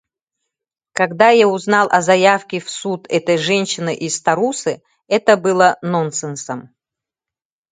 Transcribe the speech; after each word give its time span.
Когда 0.93 1.29
я 1.29 1.47
узнал 1.47 1.87
о 1.91 2.01
заявке 2.01 2.59
в 2.59 2.71
суд 2.71 3.05
этой 3.07 3.37
женщины 3.37 3.93
из 3.93 4.19
Тарусы, 4.19 4.81
это 5.07 5.37
было 5.37 5.77
нонсенсом. 5.83 6.73